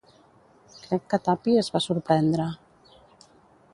[0.77, 2.49] Crec que Tuppy es va sorprendre.